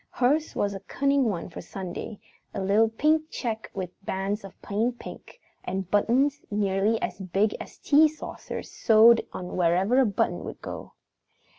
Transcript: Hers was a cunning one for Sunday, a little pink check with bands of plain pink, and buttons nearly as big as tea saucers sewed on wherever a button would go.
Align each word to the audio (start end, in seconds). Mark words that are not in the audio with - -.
Hers 0.09 0.55
was 0.55 0.73
a 0.73 0.79
cunning 0.79 1.25
one 1.25 1.47
for 1.51 1.61
Sunday, 1.61 2.19
a 2.55 2.59
little 2.59 2.89
pink 2.89 3.29
check 3.29 3.69
with 3.75 4.03
bands 4.03 4.43
of 4.43 4.59
plain 4.59 4.93
pink, 4.93 5.39
and 5.63 5.91
buttons 5.91 6.41
nearly 6.49 6.99
as 7.03 7.19
big 7.19 7.55
as 7.59 7.77
tea 7.77 8.07
saucers 8.07 8.71
sewed 8.71 9.23
on 9.31 9.55
wherever 9.55 9.99
a 9.99 10.05
button 10.07 10.43
would 10.43 10.59
go. 10.59 10.93